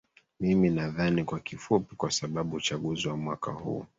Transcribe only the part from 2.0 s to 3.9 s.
sababu uchaguzi wa mwaka huu